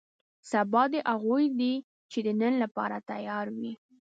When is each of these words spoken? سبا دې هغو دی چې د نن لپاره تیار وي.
سبا 0.51 0.83
دې 0.93 0.99
هغو 1.13 1.35
دی 1.59 1.73
چې 2.11 2.19
د 2.25 2.27
نن 2.41 2.53
لپاره 2.63 2.97
تیار 3.09 3.45
وي. 3.57 3.73